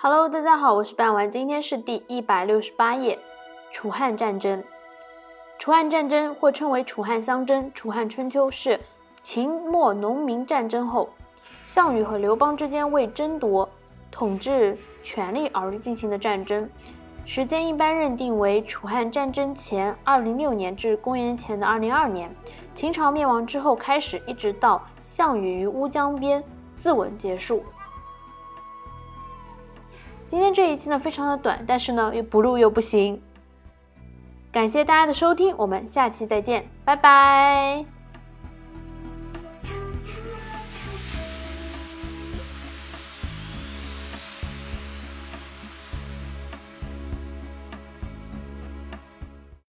[0.00, 3.18] Hello，大家好，我是半丸，今天是第一百六十八页。
[3.72, 4.62] 楚汉战争，
[5.58, 8.78] 楚汉战争或称为楚汉相争、楚汉春秋，是
[9.22, 11.08] 秦末农民战争后，
[11.66, 13.68] 项羽和刘邦之间为争夺
[14.08, 16.70] 统治权力而进行的战争。
[17.26, 22.32] 时间一般认定为楚汉战争前二零六年至公元前的二零二年，
[22.72, 26.40] 秦朝灭亡之后开始，一直到项羽于乌江边
[26.76, 27.64] 自刎结束。
[30.28, 33.20] 今天这一期呢非常的短，但是呢又不录又不行。
[34.52, 37.97] 感谢大家的收听，我们下期再见，拜拜。